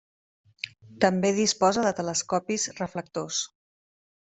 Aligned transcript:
També 1.05 1.31
disposa 1.41 1.85
de 1.89 1.93
telescopis 2.01 2.67
reflectors. 2.81 3.45